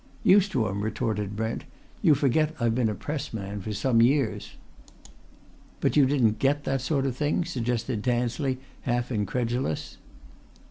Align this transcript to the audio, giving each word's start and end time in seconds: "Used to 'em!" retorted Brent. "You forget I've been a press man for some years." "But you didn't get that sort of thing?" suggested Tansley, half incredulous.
"Used 0.23 0.51
to 0.53 0.67
'em!" 0.67 0.81
retorted 0.81 1.35
Brent. 1.35 1.63
"You 2.01 2.15
forget 2.15 2.55
I've 2.59 2.73
been 2.73 2.89
a 2.89 2.95
press 2.95 3.31
man 3.35 3.61
for 3.61 3.71
some 3.71 4.01
years." 4.01 4.55
"But 5.79 5.95
you 5.95 6.07
didn't 6.07 6.39
get 6.39 6.63
that 6.63 6.81
sort 6.81 7.05
of 7.05 7.15
thing?" 7.15 7.45
suggested 7.45 8.03
Tansley, 8.03 8.57
half 8.81 9.11
incredulous. 9.11 9.97